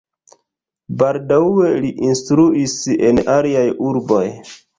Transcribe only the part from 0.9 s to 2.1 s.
Baldaŭe li